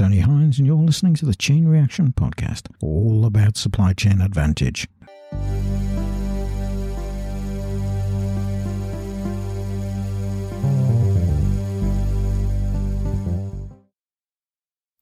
Tony 0.00 0.20
Hines, 0.20 0.56
and 0.56 0.66
you're 0.66 0.78
listening 0.78 1.12
to 1.16 1.26
the 1.26 1.34
Chain 1.34 1.68
Reaction 1.68 2.14
Podcast, 2.14 2.68
all 2.80 3.26
about 3.26 3.58
supply 3.58 3.92
chain 3.92 4.22
advantage. 4.22 4.88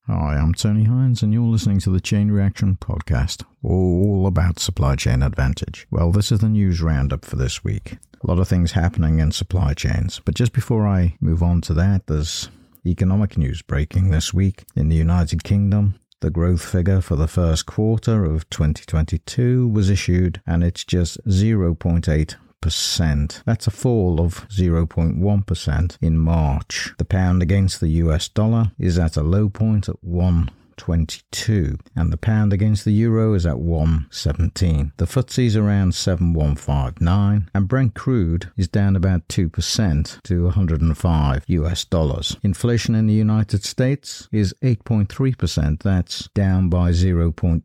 Hi, 0.09 0.37
I'm 0.37 0.53
Tony 0.55 0.83
Hines, 0.83 1.23
and 1.23 1.33
you're 1.33 1.43
listening 1.45 1.79
to 1.79 1.91
the 1.91 2.01
Chain 2.01 2.33
Reaction 2.33 2.77
Podcast, 2.81 3.45
all 3.63 4.27
about 4.27 4.59
supply 4.59 4.97
chain 4.97 5.23
advantage. 5.23 5.87
Well, 5.93 6.11
this 6.11 6.33
is 6.33 6.41
the 6.41 6.49
news 6.49 6.83
roundup 6.83 7.25
for 7.25 7.37
this 7.37 7.63
week. 7.63 7.99
A 8.21 8.27
lot 8.27 8.41
of 8.41 8.49
things 8.49 8.73
happening 8.73 9.21
in 9.21 9.31
supply 9.31 9.75
chains. 9.75 10.21
But 10.25 10.35
just 10.35 10.53
before 10.53 10.89
I 10.89 11.17
move 11.21 11.41
on 11.41 11.61
to 11.61 11.75
that, 11.75 12.09
there's 12.09 12.49
economic 12.87 13.37
news 13.37 13.63
breaking 13.63 14.11
this 14.11 14.33
week 14.33 14.65
in 14.75 14.89
the 14.89 14.97
United 14.97 15.45
Kingdom. 15.45 15.97
The 16.21 16.31
growth 16.31 16.65
figure 16.65 17.01
for 17.01 17.17
the 17.17 17.29
first 17.29 17.67
quarter 17.67 18.25
of 18.25 18.49
2022 18.51 19.69
was 19.69 19.89
issued, 19.89 20.41
and 20.47 20.65
it's 20.65 20.85
just 20.85 21.25
0.8 21.27 22.35
percent. 22.61 23.43
That's 23.47 23.69
a 23.69 23.71
fall 23.71 24.21
of 24.21 24.49
0.1% 24.49 25.99
in 26.01 26.19
March. 26.19 26.93
The 26.99 27.05
pound 27.05 27.43
against 27.43 27.81
the 27.81 27.89
US 27.89 28.29
dollar 28.29 28.73
is 28.79 28.99
at 28.99 29.17
a 29.17 29.23
low 29.23 29.49
point 29.49 29.89
at 29.89 30.03
1 30.03 30.51
22 30.79 31.77
and 31.95 32.13
the 32.13 32.17
pound 32.17 32.53
against 32.53 32.85
the 32.85 32.93
euro 32.93 33.35
is 33.35 33.45
at 33.45 33.59
117. 33.59 34.93
The 34.97 35.05
FTSE's 35.05 35.57
around 35.57 35.95
7159 35.95 37.51
and 37.55 37.69
Brent 37.69 37.95
crude 37.95 38.51
is 38.57 38.69
down 38.69 38.97
about 38.97 39.29
2% 39.29 40.23
to 40.23 40.45
105 40.45 41.45
US 41.49 41.85
dollars. 41.85 42.37
Inflation 42.43 42.95
in 42.95 43.07
the 43.07 43.15
United 43.15 43.65
States 43.65 44.29
is 44.33 44.55
8.3%. 44.63 45.83
That's 45.83 46.29
down 46.35 46.69
by 46.69 46.93
0.2% 46.93 47.63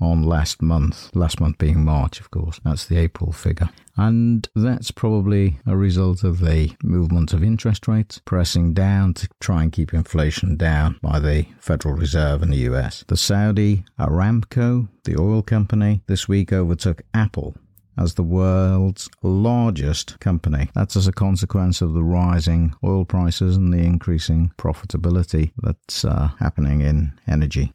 on 0.00 0.22
last 0.22 0.62
month. 0.62 1.14
Last 1.14 1.40
month 1.40 1.58
being 1.58 1.84
March, 1.84 2.20
of 2.20 2.30
course. 2.30 2.60
That's 2.64 2.86
the 2.86 2.98
April 2.98 3.32
figure. 3.32 3.68
And 3.96 4.48
that's 4.54 4.90
probably 4.90 5.58
a 5.66 5.76
result 5.76 6.22
of 6.22 6.40
the 6.40 6.72
movement 6.82 7.32
of 7.32 7.42
interest 7.42 7.88
rates 7.88 8.20
pressing 8.24 8.74
down 8.74 9.14
to 9.14 9.28
try 9.40 9.62
and 9.62 9.72
keep 9.72 9.94
inflation 9.94 10.56
down 10.56 10.98
by 11.02 11.18
the 11.18 11.46
Federal 11.58 11.94
Reserve 11.94 12.42
in 12.42 12.50
the 12.50 12.68
US. 12.70 13.04
The 13.08 13.16
Saudi 13.16 13.84
Aramco, 13.98 14.88
the 15.04 15.18
oil 15.18 15.42
company, 15.42 16.02
this 16.06 16.28
week 16.28 16.52
overtook 16.52 17.02
Apple 17.14 17.54
as 17.98 18.14
the 18.14 18.22
world's 18.22 19.08
largest 19.22 20.20
company. 20.20 20.68
That's 20.74 20.96
as 20.96 21.06
a 21.06 21.12
consequence 21.12 21.80
of 21.80 21.94
the 21.94 22.04
rising 22.04 22.74
oil 22.84 23.04
prices 23.04 23.56
and 23.56 23.72
the 23.72 23.78
increasing 23.78 24.52
profitability 24.58 25.52
that's 25.62 26.04
uh, 26.04 26.30
happening 26.38 26.82
in 26.82 27.12
energy. 27.26 27.72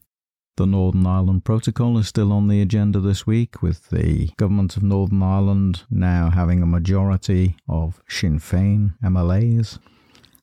The 0.58 0.66
Northern 0.68 1.08
Ireland 1.08 1.46
Protocol 1.46 1.98
is 1.98 2.08
still 2.08 2.34
on 2.34 2.48
the 2.48 2.62
agenda 2.62 3.00
this 3.00 3.26
week, 3.26 3.62
with 3.62 3.90
the 3.90 4.30
government 4.38 4.76
of 4.76 4.84
Northern 4.84 5.24
Ireland 5.24 5.84
now 5.90 6.30
having 6.30 6.62
a 6.62 6.66
majority 6.68 7.56
of 7.70 8.02
Sinn 8.08 8.40
Féin 8.40 8.94
MLAs. 9.02 9.80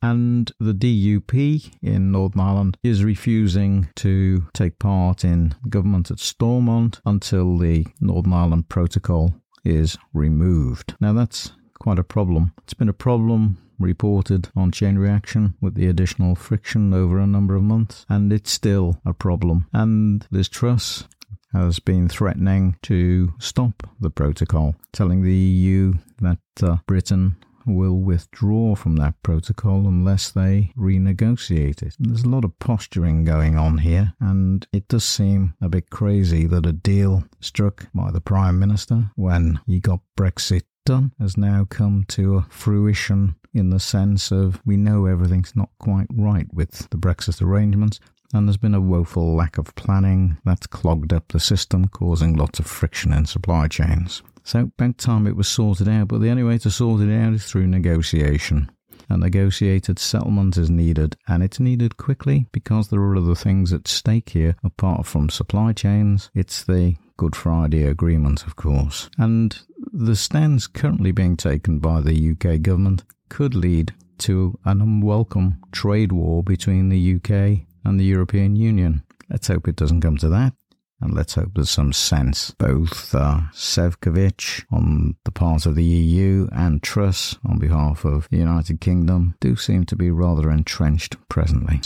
And 0.00 0.50
the 0.58 0.72
DUP 0.72 1.72
in 1.82 2.12
Northern 2.12 2.40
Ireland 2.40 2.78
is 2.82 3.04
refusing 3.04 3.88
to 3.96 4.46
take 4.54 4.78
part 4.78 5.24
in 5.24 5.54
government 5.68 6.10
at 6.10 6.20
Stormont 6.20 7.00
until 7.04 7.58
the 7.58 7.86
Northern 8.00 8.32
Ireland 8.32 8.68
Protocol 8.68 9.34
is 9.64 9.98
removed. 10.14 10.94
Now, 11.00 11.12
that's 11.12 11.52
quite 11.78 11.98
a 11.98 12.04
problem. 12.04 12.52
It's 12.62 12.74
been 12.74 12.88
a 12.88 12.94
problem 12.94 13.58
reported 13.78 14.48
on 14.56 14.72
chain 14.72 14.98
reaction 14.98 15.54
with 15.60 15.74
the 15.74 15.86
additional 15.86 16.34
friction 16.34 16.92
over 16.92 17.18
a 17.18 17.26
number 17.26 17.54
of 17.54 17.62
months, 17.62 18.04
and 18.08 18.32
it's 18.32 18.50
still 18.50 19.00
a 19.04 19.14
problem. 19.14 19.66
And 19.72 20.26
Liz 20.30 20.48
Truss 20.48 21.04
has 21.52 21.78
been 21.78 22.08
threatening 22.08 22.76
to 22.82 23.32
stop 23.38 23.88
the 24.00 24.10
protocol, 24.10 24.74
telling 24.92 25.22
the 25.22 25.34
EU 25.34 25.94
that 26.20 26.38
uh, 26.62 26.76
Britain 26.86 27.36
will 27.66 27.98
withdraw 28.00 28.74
from 28.74 28.96
that 28.96 29.22
protocol 29.22 29.86
unless 29.86 30.30
they 30.30 30.72
renegotiate 30.76 31.82
it. 31.82 31.94
There's 31.98 32.24
a 32.24 32.28
lot 32.28 32.44
of 32.44 32.58
posturing 32.58 33.24
going 33.24 33.56
on 33.56 33.78
here, 33.78 34.14
and 34.20 34.66
it 34.72 34.88
does 34.88 35.04
seem 35.04 35.54
a 35.60 35.68
bit 35.68 35.90
crazy 35.90 36.46
that 36.46 36.66
a 36.66 36.72
deal 36.72 37.24
struck 37.40 37.86
by 37.94 38.10
the 38.10 38.20
Prime 38.20 38.58
Minister 38.58 39.10
when 39.16 39.60
he 39.66 39.80
got 39.80 40.00
Brexit 40.16 40.62
done 40.88 41.12
has 41.20 41.36
now 41.36 41.66
come 41.68 42.02
to 42.08 42.36
a 42.36 42.46
fruition 42.48 43.34
in 43.52 43.68
the 43.68 43.78
sense 43.78 44.32
of 44.32 44.58
we 44.64 44.74
know 44.74 45.04
everything's 45.04 45.54
not 45.54 45.68
quite 45.78 46.06
right 46.10 46.46
with 46.54 46.88
the 46.88 46.96
Brexit 46.96 47.42
arrangements. 47.42 48.00
And 48.32 48.48
there's 48.48 48.56
been 48.56 48.74
a 48.74 48.80
woeful 48.80 49.34
lack 49.34 49.58
of 49.58 49.74
planning 49.74 50.38
that's 50.46 50.66
clogged 50.66 51.12
up 51.12 51.28
the 51.28 51.40
system, 51.40 51.88
causing 51.88 52.36
lots 52.36 52.58
of 52.58 52.66
friction 52.66 53.12
in 53.12 53.26
supply 53.26 53.68
chains. 53.68 54.22
So, 54.44 54.60
about 54.78 54.96
time 54.96 55.26
it 55.26 55.36
was 55.36 55.46
sorted 55.46 55.88
out, 55.88 56.08
but 56.08 56.22
the 56.22 56.30
only 56.30 56.42
way 56.42 56.56
to 56.56 56.70
sort 56.70 57.02
it 57.02 57.14
out 57.14 57.34
is 57.34 57.44
through 57.44 57.66
negotiation. 57.66 58.70
A 59.10 59.18
negotiated 59.18 59.98
settlement 59.98 60.56
is 60.56 60.70
needed, 60.70 61.16
and 61.26 61.42
it's 61.42 61.60
needed 61.60 61.98
quickly 61.98 62.46
because 62.50 62.88
there 62.88 63.00
are 63.00 63.16
other 63.16 63.34
things 63.34 63.74
at 63.74 63.88
stake 63.88 64.30
here 64.30 64.56
apart 64.64 65.04
from 65.04 65.28
supply 65.28 65.74
chains. 65.74 66.30
It's 66.34 66.64
the 66.64 66.96
Good 67.18 67.34
Friday 67.34 67.82
Agreement, 67.82 68.46
of 68.46 68.56
course. 68.56 69.10
And 69.18 69.58
the 69.92 70.16
stance 70.16 70.68
currently 70.68 71.10
being 71.10 71.36
taken 71.36 71.80
by 71.80 72.00
the 72.00 72.30
UK 72.30 72.62
government 72.62 73.04
could 73.28 73.54
lead 73.54 73.92
to 74.18 74.58
an 74.64 74.80
unwelcome 74.80 75.60
trade 75.72 76.12
war 76.12 76.44
between 76.44 76.88
the 76.88 77.16
UK 77.16 77.66
and 77.84 77.98
the 77.98 78.04
European 78.04 78.54
Union. 78.54 79.02
Let's 79.28 79.48
hope 79.48 79.66
it 79.66 79.76
doesn't 79.76 80.00
come 80.00 80.16
to 80.18 80.28
that. 80.28 80.52
And 81.00 81.12
let's 81.12 81.34
hope 81.34 81.50
there's 81.54 81.70
some 81.70 81.92
sense. 81.92 82.52
Both 82.52 83.14
uh, 83.14 83.42
Šefčovič 83.52 84.64
on 84.70 85.16
the 85.24 85.32
part 85.32 85.66
of 85.66 85.74
the 85.74 85.84
EU 85.84 86.48
and 86.52 86.82
Truss 86.82 87.36
on 87.44 87.58
behalf 87.58 88.04
of 88.04 88.28
the 88.30 88.38
United 88.38 88.80
Kingdom 88.80 89.34
do 89.40 89.56
seem 89.56 89.84
to 89.86 89.96
be 89.96 90.10
rather 90.10 90.50
entrenched 90.50 91.16
presently. 91.28 91.80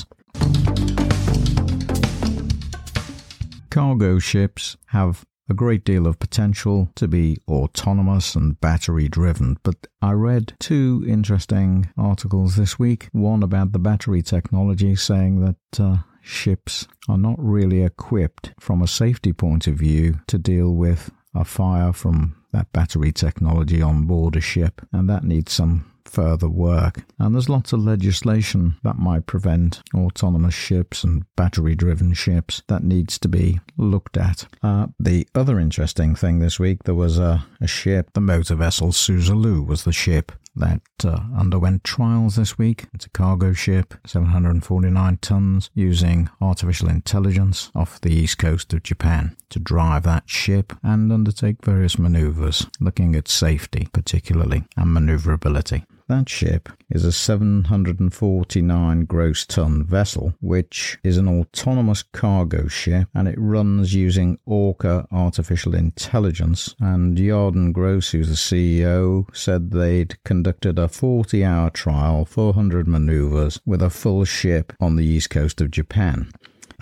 Cargo 3.72 4.19
ships 4.19 4.77
have 4.88 5.25
a 5.49 5.55
great 5.55 5.83
deal 5.83 6.06
of 6.06 6.19
potential 6.19 6.91
to 6.94 7.09
be 7.09 7.38
autonomous 7.49 8.34
and 8.34 8.60
battery 8.60 9.09
driven. 9.09 9.56
But 9.62 9.87
I 10.03 10.12
read 10.12 10.53
two 10.60 11.03
interesting 11.09 11.88
articles 11.97 12.56
this 12.56 12.78
week 12.78 13.09
one 13.12 13.43
about 13.43 13.72
the 13.72 13.78
battery 13.78 14.21
technology, 14.21 14.94
saying 14.94 15.41
that. 15.41 15.81
Uh, 15.81 15.97
ships 16.25 16.87
are 17.09 17.19
not 17.19 17.34
really 17.37 17.83
equipped 17.83 18.53
from 18.60 18.81
a 18.81 18.87
safety 18.87 19.33
point 19.33 19.66
of 19.66 19.75
view 19.75 20.21
to 20.28 20.39
deal 20.39 20.72
with 20.72 21.10
a 21.34 21.44
fire 21.44 21.93
from 21.93 22.37
that 22.53 22.72
battery 22.72 23.10
technology 23.10 23.83
on 23.83 24.04
board 24.04 24.37
a 24.37 24.41
ship, 24.41 24.81
and 24.93 25.10
that 25.10 25.25
needs 25.25 25.50
some 25.50 25.91
further 26.05 26.49
work. 26.49 27.05
And 27.19 27.35
there's 27.35 27.49
lots 27.49 27.73
of 27.73 27.81
legislation 27.81 28.77
that 28.83 28.99
might 28.99 29.27
prevent 29.27 29.83
autonomous 29.95 30.55
ships 30.55 31.05
and 31.05 31.25
battery 31.37 31.75
driven 31.75 32.13
ships 32.15 32.63
that 32.69 32.85
needs 32.85 33.19
to 33.21 33.29
be 33.29 33.61
looked 33.77 34.17
at. 34.17 34.47
Uh, 34.63 34.89
the 34.99 35.27
other 35.35 35.59
interesting 35.59 36.15
thing 36.15 36.39
this 36.39 36.59
week, 36.59 36.85
there 36.85 36.95
was 36.95 37.19
a, 37.19 37.45
a 37.61 37.67
ship, 37.67 38.11
the 38.15 38.21
motor 38.21 38.55
vessel 38.55 38.89
Suzalu 38.89 39.67
was 39.67 39.85
the 39.85 39.93
ship 39.93 40.33
that 40.55 40.83
uh, 41.05 41.21
underwent 41.37 41.85
trials 41.85 42.37
this 42.37 42.59
week. 42.59 42.87
It's 42.93 43.07
a 43.07 43.11
cargo 43.11 43.53
ship, 43.53 43.95
749 44.07 45.19
tons, 45.19 45.71
using 45.75 46.29
artificial 46.41 46.89
intelligence 46.89 47.71
off 47.75 48.01
the 48.01 48.13
east 48.13 48.39
coast 48.39 48.72
of 48.72 48.83
Japan 48.83 49.37
to 49.51 49.59
drive 49.59 50.03
that 50.04 50.28
ship 50.28 50.72
and 50.83 51.13
undertake 51.13 51.65
various 51.65 51.99
maneuvers, 51.99 52.66
looking 52.81 53.15
at 53.15 53.28
safety 53.28 53.89
particularly 53.93 54.65
and 54.77 54.93
maneuverability. 54.93 55.84
That 56.12 56.28
ship 56.28 56.68
is 56.91 57.06
a 57.06 57.10
749 57.10 59.04
gross 59.06 59.47
ton 59.47 59.82
vessel, 59.82 60.34
which 60.42 60.98
is 61.03 61.16
an 61.16 61.26
autonomous 61.26 62.03
cargo 62.03 62.68
ship 62.68 63.09
and 63.14 63.26
it 63.26 63.38
runs 63.38 63.94
using 63.94 64.38
Orca 64.44 65.09
artificial 65.10 65.74
intelligence. 65.74 66.74
And 66.78 67.16
Yarden 67.16 67.72
Gross, 67.72 68.10
who's 68.10 68.28
the 68.28 68.34
CEO, 68.34 69.24
said 69.34 69.70
they'd 69.70 70.22
conducted 70.22 70.78
a 70.78 70.86
40 70.86 71.42
hour 71.42 71.70
trial, 71.70 72.26
400 72.26 72.86
maneuvers 72.86 73.59
with 73.64 73.80
a 73.80 73.88
full 73.88 74.26
ship 74.26 74.74
on 74.78 74.97
the 74.97 75.06
east 75.06 75.30
coast 75.30 75.62
of 75.62 75.70
Japan. 75.70 76.30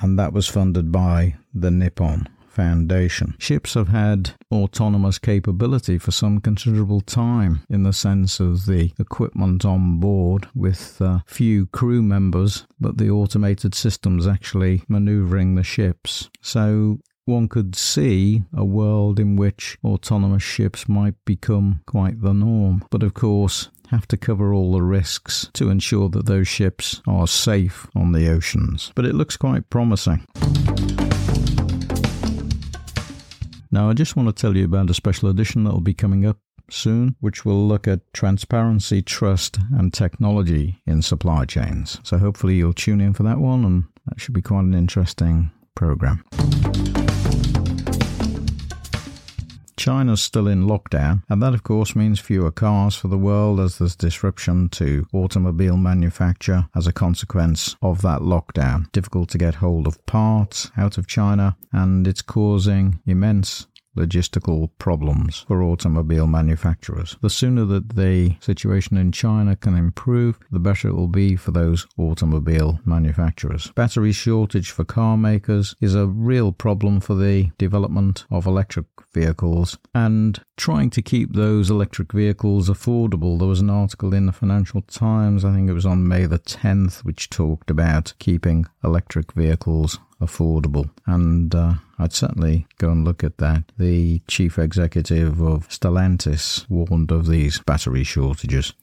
And 0.01 0.19
that 0.19 0.33
was 0.33 0.49
funded 0.49 0.91
by 0.91 1.37
the 1.55 1.71
Nippon 1.71 2.27
Foundation. 2.61 3.35
Ships 3.39 3.73
have 3.73 3.89
had 3.89 4.33
autonomous 4.53 5.19
capability 5.19 5.97
for 5.97 6.11
some 6.11 6.41
considerable 6.41 7.01
time 7.01 7.63
in 7.71 7.85
the 7.85 7.93
sense 7.95 8.39
of 8.39 8.67
the 8.67 8.93
equipment 8.99 9.65
on 9.65 9.99
board 9.99 10.47
with 10.55 11.01
uh, 11.01 11.21
few 11.25 11.65
crew 11.69 12.03
members, 12.03 12.67
but 12.79 12.99
the 12.99 13.09
automated 13.09 13.75
systems 13.75 14.27
actually 14.27 14.83
maneuvering 14.89 15.55
the 15.55 15.65
ships. 15.65 16.29
So 16.43 16.99
one 17.25 17.49
could 17.49 17.75
see 17.75 18.43
a 18.55 18.65
world 18.65 19.19
in 19.19 19.37
which 19.37 19.79
autonomous 19.83 20.43
ships 20.43 20.87
might 20.87 21.15
become 21.25 21.81
quite 21.87 22.21
the 22.21 22.35
norm. 22.35 22.85
But 22.91 23.03
of 23.03 23.15
course, 23.15 23.71
have 23.89 24.07
to 24.09 24.19
cover 24.19 24.53
all 24.53 24.73
the 24.73 24.83
risks 24.83 25.49
to 25.55 25.71
ensure 25.71 26.11
that 26.11 26.27
those 26.27 26.47
ships 26.47 27.01
are 27.09 27.27
safe 27.27 27.87
on 27.97 28.13
the 28.13 28.29
oceans. 28.29 28.93
But 28.95 29.07
it 29.07 29.15
looks 29.15 29.39
quite 29.39 29.71
promising. 29.71 30.27
Now, 33.73 33.89
I 33.89 33.93
just 33.93 34.17
want 34.17 34.29
to 34.29 34.41
tell 34.41 34.57
you 34.57 34.65
about 34.65 34.91
a 34.91 34.95
special 34.95 35.29
edition 35.29 35.63
that 35.65 35.73
will 35.73 35.81
be 35.81 35.95
coming 35.95 36.27
up 36.27 36.39
soon, 36.69 37.15
which 37.21 37.45
will 37.45 37.69
look 37.69 37.87
at 37.87 38.13
transparency, 38.13 39.01
trust, 39.01 39.59
and 39.73 39.93
technology 39.93 40.83
in 40.87 41.03
supply 41.03 41.45
chains. 41.45 42.01
So, 42.03 42.19
hopefully, 42.19 42.57
you'll 42.57 42.73
tune 42.73 43.01
in 43.01 43.15
for 43.15 43.23
that 43.23 43.39
one, 43.39 43.65
and 43.65 43.85
that 44.07 44.21
should 44.21 44.35
be 44.35 44.43
quite 44.43 44.65
an 44.65 44.75
interesting 44.75 45.53
program. 45.77 46.25
China's 49.81 50.21
still 50.21 50.47
in 50.47 50.67
lockdown, 50.67 51.23
and 51.31 51.43
that 51.43 51.55
of 51.55 51.63
course 51.63 51.97
means 51.97 52.21
fewer 52.21 52.51
cars 52.51 52.95
for 52.95 53.09
the 53.09 53.17
world 53.17 53.59
as 53.59 53.79
there's 53.79 53.97
disruption 53.97 54.69
to 54.69 55.07
automobile 55.15 55.79
manufacture 55.79 56.69
as 56.77 56.87
a 56.87 56.93
consequence 56.93 57.77
of 57.81 58.03
that 58.03 58.21
lockdown. 58.21 58.93
Difficult 58.93 59.31
to 59.31 59.39
get 59.39 59.55
hold 59.55 59.87
of 59.87 60.05
parts 60.05 60.71
out 60.77 60.99
of 60.99 61.07
China, 61.07 61.57
and 61.73 62.07
it's 62.07 62.21
causing 62.21 63.01
immense 63.07 63.69
logistical 63.97 64.71
problems 64.79 65.45
for 65.49 65.63
automobile 65.63 66.27
manufacturers. 66.27 67.17
The 67.23 67.31
sooner 67.31 67.65
that 67.67 67.97
the 67.97 68.37
situation 68.41 68.97
in 68.97 69.13
China 69.13 69.57
can 69.57 69.77
improve, 69.77 70.39
the 70.51 70.61
better 70.61 70.89
it 70.89 70.95
will 70.95 71.09
be 71.09 71.37
for 71.37 71.51
those 71.51 71.87
automobile 71.99 72.81
manufacturers. 72.85 73.71
Battery 73.73 74.13
shortage 74.13 74.71
for 74.71 74.85
car 74.85 75.17
makers 75.17 75.75
is 75.81 75.95
a 75.95 76.07
real 76.07 76.53
problem 76.53 77.01
for 77.01 77.15
the 77.15 77.51
development 77.59 78.27
of 78.31 78.47
electric 78.47 78.87
vehicles 79.13 79.79
and 79.95 80.41
trying 80.57 80.91
to 80.91 81.03
keep 81.03 81.33
those 81.33 81.71
electric 81.71 82.13
vehicles 82.13 82.69
affordable. 82.69 83.39
There 83.39 83.49
was 83.49 83.61
an 83.61 83.71
article 83.71 84.15
in 84.15 84.27
the 84.27 84.33
Financial 84.33 84.83
Times, 84.83 85.45
I 85.45 85.53
think 85.53 85.69
it 85.69 85.75
was 85.75 85.87
on 85.87 86.07
May 86.07 86.27
the 86.27 86.39
10th, 86.39 87.05
which 87.05 87.31
talked 87.31 87.71
about 87.71 88.15
keeping 88.19 88.67
electric 88.85 89.33
vehicles 89.33 89.99
affordable. 90.21 90.91
And 91.07 91.55
uh, 91.55 91.75
I'd 91.99 92.13
certainly 92.13 92.67
go 92.79 92.91
and 92.91 93.05
look 93.05 93.25
at 93.25 93.39
that. 93.39 93.65
The 93.79 94.21
chief 94.29 94.59
executive 94.59 95.41
of 95.41 95.69
Stellantis 95.69 96.69
warned 96.69 97.11
of 97.11 97.27
these 97.27 97.61
battery 97.61 98.05
shortages. 98.05 98.75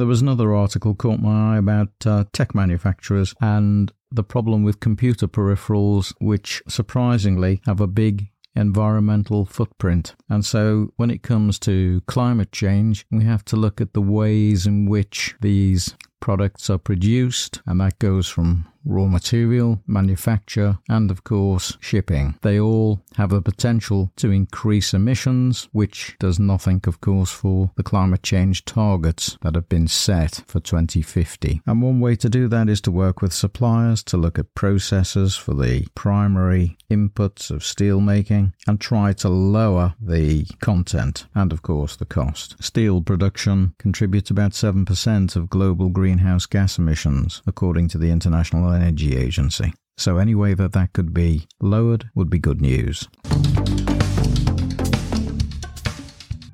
There 0.00 0.06
was 0.06 0.22
another 0.22 0.54
article 0.54 0.94
caught 0.94 1.20
my 1.20 1.56
eye 1.56 1.58
about 1.58 1.90
uh, 2.06 2.24
tech 2.32 2.54
manufacturers 2.54 3.34
and 3.38 3.92
the 4.10 4.24
problem 4.24 4.62
with 4.62 4.80
computer 4.80 5.28
peripherals, 5.28 6.14
which 6.22 6.62
surprisingly 6.66 7.60
have 7.66 7.82
a 7.82 7.86
big 7.86 8.30
environmental 8.56 9.44
footprint. 9.44 10.14
And 10.30 10.42
so 10.42 10.94
when 10.96 11.10
it 11.10 11.22
comes 11.22 11.58
to 11.58 12.00
climate 12.06 12.50
change, 12.50 13.04
we 13.10 13.24
have 13.24 13.44
to 13.44 13.56
look 13.56 13.78
at 13.82 13.92
the 13.92 14.00
ways 14.00 14.66
in 14.66 14.88
which 14.88 15.34
these 15.42 15.94
products 16.18 16.70
are 16.70 16.78
produced, 16.78 17.60
and 17.66 17.78
that 17.82 17.98
goes 17.98 18.26
from 18.26 18.69
raw 18.84 19.06
material, 19.06 19.82
manufacture, 19.86 20.78
and 20.88 21.10
of 21.10 21.24
course 21.24 21.76
shipping. 21.80 22.38
They 22.42 22.58
all 22.58 23.02
have 23.16 23.30
the 23.30 23.42
potential 23.42 24.10
to 24.16 24.30
increase 24.30 24.94
emissions, 24.94 25.68
which 25.72 26.16
does 26.18 26.38
nothing, 26.38 26.80
of 26.86 27.00
course, 27.00 27.30
for 27.30 27.70
the 27.76 27.82
climate 27.82 28.22
change 28.22 28.64
targets 28.64 29.38
that 29.42 29.54
have 29.54 29.68
been 29.68 29.88
set 29.88 30.42
for 30.46 30.60
2050. 30.60 31.60
And 31.66 31.82
one 31.82 32.00
way 32.00 32.16
to 32.16 32.28
do 32.28 32.48
that 32.48 32.68
is 32.68 32.80
to 32.82 32.90
work 32.90 33.20
with 33.20 33.32
suppliers 33.32 34.02
to 34.04 34.16
look 34.16 34.38
at 34.38 34.54
processes 34.54 35.36
for 35.36 35.54
the 35.54 35.86
primary 35.94 36.76
inputs 36.90 37.50
of 37.50 37.64
steel 37.64 38.00
making 38.00 38.52
and 38.66 38.80
try 38.80 39.12
to 39.12 39.28
lower 39.28 39.94
the 40.00 40.46
content 40.60 41.26
and, 41.34 41.52
of 41.52 41.62
course, 41.62 41.96
the 41.96 42.04
cost. 42.04 42.56
Steel 42.62 43.00
production 43.00 43.74
contributes 43.78 44.30
about 44.30 44.52
7% 44.52 45.36
of 45.36 45.50
global 45.50 45.88
greenhouse 45.88 46.46
gas 46.46 46.78
emissions, 46.78 47.42
according 47.46 47.88
to 47.88 47.98
the 47.98 48.10
International 48.10 48.69
Energy 48.70 49.16
Agency. 49.16 49.72
So, 49.96 50.18
any 50.18 50.34
way 50.34 50.54
that 50.54 50.72
that 50.72 50.92
could 50.92 51.12
be 51.12 51.46
lowered 51.60 52.10
would 52.14 52.30
be 52.30 52.38
good 52.38 52.60
news. 52.60 53.06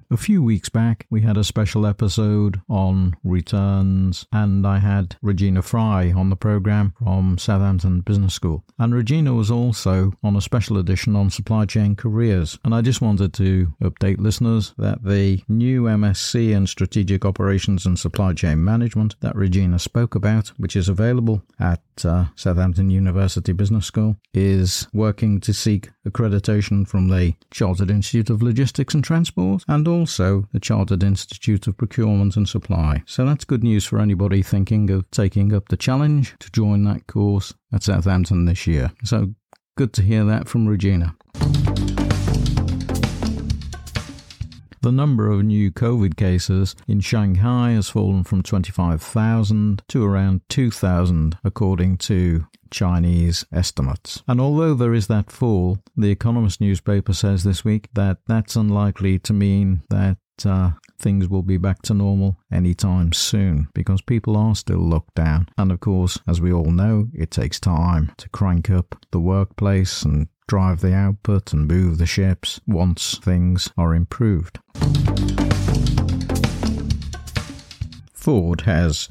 A 0.08 0.16
few 0.16 0.40
weeks 0.40 0.68
back, 0.68 1.04
we 1.10 1.22
had 1.22 1.36
a 1.36 1.42
special 1.42 1.84
episode 1.84 2.60
on 2.68 3.16
returns, 3.24 4.24
and 4.32 4.64
I 4.64 4.78
had 4.78 5.16
Regina 5.20 5.62
Frei 5.62 6.12
on 6.12 6.30
the 6.30 6.36
program 6.36 6.94
from 7.02 7.38
Southampton 7.38 8.02
Business 8.02 8.32
School. 8.32 8.64
And 8.78 8.94
Regina 8.94 9.34
was 9.34 9.50
also 9.50 10.12
on 10.22 10.36
a 10.36 10.40
special 10.40 10.78
edition 10.78 11.16
on 11.16 11.30
supply 11.30 11.64
chain 11.64 11.96
careers. 11.96 12.56
And 12.64 12.72
I 12.72 12.82
just 12.82 13.00
wanted 13.00 13.34
to 13.34 13.74
update 13.82 14.20
listeners 14.20 14.74
that 14.78 15.02
the 15.02 15.42
new 15.48 15.82
MSc 15.84 16.52
in 16.52 16.68
Strategic 16.68 17.24
Operations 17.24 17.84
and 17.84 17.98
Supply 17.98 18.32
Chain 18.32 18.62
Management 18.62 19.16
that 19.22 19.34
Regina 19.34 19.80
spoke 19.80 20.14
about, 20.14 20.48
which 20.56 20.76
is 20.76 20.88
available 20.88 21.42
at 21.58 21.82
uh, 22.04 22.26
Southampton 22.36 22.90
University 22.90 23.52
Business 23.52 23.86
School, 23.86 24.16
is 24.32 24.86
working 24.92 25.40
to 25.40 25.52
seek 25.52 25.90
accreditation 26.06 26.86
from 26.86 27.08
the 27.08 27.34
Chartered 27.50 27.90
Institute 27.90 28.30
of 28.30 28.42
Logistics 28.42 28.94
and 28.94 29.04
Transport 29.04 29.64
and 29.68 29.86
also 29.86 30.48
the 30.52 30.60
Chartered 30.60 31.02
Institute 31.02 31.66
of 31.66 31.76
Procurement 31.76 32.36
and 32.36 32.48
Supply. 32.48 33.02
So 33.06 33.26
that's 33.26 33.44
good 33.44 33.62
news 33.62 33.84
for 33.84 33.98
anybody 33.98 34.42
thinking 34.42 34.90
of 34.90 35.10
taking 35.10 35.52
up 35.52 35.68
the 35.68 35.76
challenge 35.76 36.34
to 36.40 36.50
join 36.50 36.84
that 36.84 37.06
course 37.06 37.52
at 37.72 37.82
Southampton 37.82 38.44
this 38.44 38.66
year. 38.66 38.92
So 39.04 39.34
good 39.76 39.92
to 39.94 40.02
hear 40.02 40.24
that 40.24 40.48
from 40.48 40.66
Regina. 40.66 41.16
The 44.86 44.92
number 44.92 45.28
of 45.28 45.42
new 45.42 45.72
COVID 45.72 46.16
cases 46.16 46.76
in 46.86 47.00
Shanghai 47.00 47.72
has 47.72 47.88
fallen 47.88 48.22
from 48.22 48.44
25,000 48.44 49.82
to 49.88 50.04
around 50.04 50.42
2,000, 50.48 51.36
according 51.42 51.96
to 51.96 52.46
Chinese 52.70 53.44
estimates. 53.52 54.22
And 54.28 54.40
although 54.40 54.74
there 54.74 54.94
is 54.94 55.08
that 55.08 55.32
fall, 55.32 55.78
the 55.96 56.12
Economist 56.12 56.60
newspaper 56.60 57.14
says 57.14 57.42
this 57.42 57.64
week 57.64 57.88
that 57.94 58.18
that's 58.28 58.54
unlikely 58.54 59.18
to 59.18 59.32
mean 59.32 59.82
that 59.90 60.18
uh, 60.44 60.70
things 61.00 61.28
will 61.28 61.42
be 61.42 61.56
back 61.56 61.82
to 61.82 61.94
normal 61.94 62.36
anytime 62.52 63.12
soon 63.12 63.66
because 63.74 64.00
people 64.00 64.36
are 64.36 64.54
still 64.54 64.78
locked 64.78 65.16
down. 65.16 65.48
And 65.58 65.72
of 65.72 65.80
course, 65.80 66.20
as 66.28 66.40
we 66.40 66.52
all 66.52 66.70
know, 66.70 67.08
it 67.12 67.32
takes 67.32 67.58
time 67.58 68.12
to 68.18 68.28
crank 68.28 68.70
up 68.70 68.94
the 69.10 69.18
workplace 69.18 70.02
and 70.02 70.28
drive 70.48 70.80
the 70.80 70.94
output 70.94 71.52
and 71.52 71.66
move 71.66 71.98
the 71.98 72.06
ships 72.06 72.60
once 72.66 73.18
things 73.18 73.70
are 73.76 73.94
improved. 73.94 74.58
Ford 78.12 78.62
has 78.62 79.08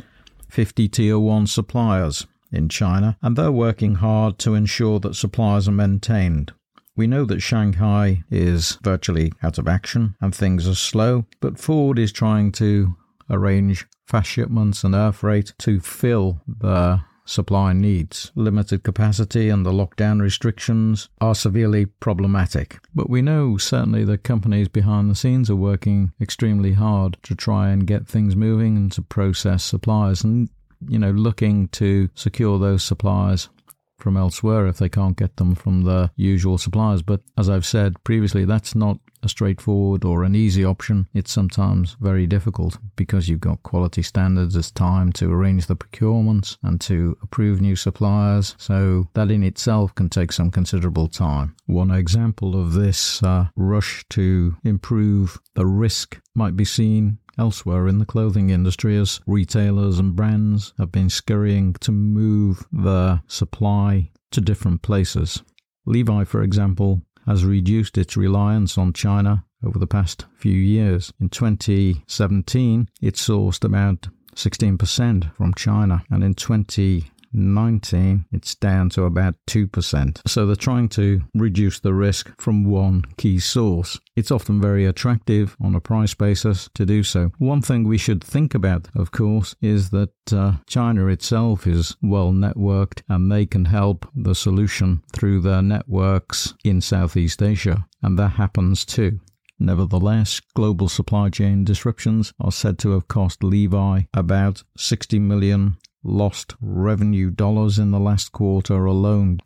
50 0.50 0.88
tier 0.88 1.20
1 1.20 1.48
suppliers 1.48 2.27
in 2.51 2.70
China, 2.70 3.18
and 3.22 3.36
they're 3.36 3.51
working 3.51 3.96
hard 3.96 4.39
to 4.39 4.56
ensure 4.56 5.00
that 5.00 5.15
supplies 5.15 5.68
are 5.68 5.74
maintained. 5.74 6.54
We 6.96 7.08
know 7.08 7.25
that 7.25 7.42
Shanghai 7.42 8.24
is 8.32 8.77
virtually 8.82 9.34
out 9.44 9.58
of 9.58 9.68
action 9.68 10.15
and 10.22 10.34
things 10.34 10.68
are 10.68 10.75
slow, 10.75 11.25
but 11.42 11.60
Ford 11.60 12.00
is 12.00 12.13
trying 12.13 12.54
to 12.54 12.96
arrange 13.30 13.86
fast 14.06 14.30
shipments 14.30 14.84
and 14.84 14.96
air 14.96 15.12
freight 15.12 15.54
to 15.60 15.82
fill 15.82 16.39
the 16.48 17.01
supply 17.25 17.74
needs. 17.74 18.32
Limited 18.36 18.84
capacity 18.84 19.50
and 19.50 19.65
the 19.65 19.72
lockdown 19.72 20.22
restrictions 20.22 21.10
are 21.20 21.36
severely 21.36 21.86
problematic. 21.86 22.79
But 22.94 23.10
we 23.10 23.22
know 23.22 23.58
certainly 23.58 24.05
the 24.05 24.17
companies 24.17 24.67
behind 24.67 25.10
the 25.10 25.15
scenes 25.15 25.50
are 25.50 25.55
working 25.55 26.13
extremely 26.22 26.74
hard 26.74 27.17
to 27.24 27.36
try 27.36 27.70
and 27.70 27.88
get 27.88 28.08
things 28.08 28.36
moving 28.36 28.77
and 28.77 28.91
to 28.94 29.01
process 29.01 29.63
supplies 29.63 30.24
and 30.24 30.50
you 30.88 31.00
know 31.00 31.12
looking 31.12 31.67
to 31.70 32.10
secure 32.15 32.60
those 32.60 32.84
supplies 32.84 33.50
from 33.98 34.18
elsewhere 34.18 34.68
if 34.68 34.78
they 34.78 34.90
can't 34.90 35.18
get 35.18 35.38
them 35.38 35.56
from 35.56 35.84
the 35.84 36.12
usual 36.16 36.58
suppliers. 36.58 37.02
But 37.02 37.22
as 37.38 37.50
I've 37.50 37.66
said 37.66 38.04
previously, 38.04 38.46
that's 38.46 38.75
not 38.75 39.00
a 39.24 39.30
straightforward 39.30 40.06
or 40.06 40.24
an 40.24 40.36
easy 40.36 40.64
option. 40.64 41.08
It's 41.14 41.32
sometimes 41.32 41.98
very 42.00 42.28
difficult 42.28 42.78
because 42.96 43.28
you've 43.28 43.42
got 43.42 43.64
quality 43.64 44.04
standards, 44.04 44.56
it's 44.56 44.72
time 44.72 45.12
to 45.14 45.32
arrange 45.32 45.66
the 45.66 45.75
procurements 45.75 46.58
and 46.64 46.80
to 46.82 47.18
approve 47.22 47.60
new 47.60 47.75
suppliers. 47.75 48.56
So 48.58 49.10
that 49.16 49.32
in 49.32 49.44
itself 49.44 49.94
can 49.96 50.10
take 50.10 50.32
some 50.32 50.52
considerable 50.52 51.08
time. 51.08 51.56
One 51.66 51.92
example 51.92 52.60
of 52.60 52.74
this 52.74 53.24
uh, 53.24 53.48
rush 53.56 54.06
to 54.10 54.56
improve 54.64 55.40
the 55.56 55.66
risk 55.66 56.20
might 56.36 56.56
be 56.56 56.66
seen 56.66 57.18
elsewhere 57.38 57.88
in 57.88 58.00
the 58.00 58.06
clothing 58.06 58.50
industry 58.50 58.98
as 58.98 59.20
retailers 59.27 60.00
and 60.00 60.15
brands 60.15 60.74
have 60.77 60.92
been 60.92 61.10
scurrying 61.10 61.74
to 61.74 61.92
move 61.92 62.65
their 62.72 63.22
supply 63.27 64.12
to 64.32 64.42
different 64.42 64.82
places. 64.82 65.44
Levi, 65.86 66.24
for 66.24 66.42
example, 66.42 67.01
has 67.25 67.46
reduced 67.46 67.98
its 67.98 68.18
reliance 68.18 68.77
on 68.77 68.94
China 68.94 69.46
over 69.63 69.80
the 69.80 69.88
past 69.88 70.25
few 70.38 70.54
years. 70.54 71.12
In 71.20 71.30
2017, 71.30 72.89
it 73.01 73.15
sourced 73.15 73.63
about 73.63 74.08
16% 74.36 75.36
from 75.36 75.54
China, 75.54 76.04
and 76.10 76.24
in 76.24 76.34
2019, 76.34 77.12
2019, 77.36 78.25
it's 78.32 78.56
down 78.56 78.89
to 78.89 79.04
about 79.04 79.36
2%. 79.48 80.22
So 80.27 80.46
they're 80.46 80.56
trying 80.56 80.89
to 80.89 81.22
reduce 81.34 81.80
the 81.80 81.94
risk 81.94 82.34
from 82.39 82.63
one 82.63 83.04
key 83.18 83.39
source. 83.39 84.00
It's 84.15 84.32
often 84.32 84.62
very 84.62 84.86
attractive 84.86 85.58
on 85.62 85.75
a 85.75 85.82
price 85.82 86.13
basis 86.13 86.70
to 86.75 86.86
do 86.86 87.04
so. 87.04 87.32
One 87.38 87.62
thing 87.62 87.84
we 87.84 87.98
should 87.98 88.24
think 88.24 88.56
about, 88.56 88.88
of 88.96 89.12
course, 89.12 89.56
is 89.62 89.89
that 89.89 90.12
uh, 90.32 90.54
China 90.68 91.08
itself 91.08 91.68
is 91.68 91.98
well 92.01 92.32
networked 92.32 93.01
and 93.10 93.32
they 93.32 93.46
can 93.46 93.65
help 93.65 94.08
the 94.15 94.36
solution 94.36 95.04
through 95.13 95.42
their 95.42 95.62
networks 95.62 96.54
in 96.63 96.80
Southeast 96.80 97.42
Asia. 97.42 97.86
And 98.01 98.18
that 98.18 98.30
happens 98.30 98.86
too. 98.86 99.20
Nevertheless, 99.58 100.42
global 100.54 100.89
supply 100.89 101.30
chain 101.30 101.63
disruptions 101.63 102.34
are 102.42 102.51
said 102.51 102.77
to 102.80 102.92
have 102.92 103.08
cost 103.08 103.42
Levi 103.42 104.01
about 104.13 104.63
60 104.77 105.18
million 105.20 105.77
lost 106.05 106.53
revenue 106.62 107.31
dollars 107.31 107.79
in 107.79 107.91
the 107.91 108.00
last 108.00 108.31
quarter 108.31 108.85
alone. 108.85 109.39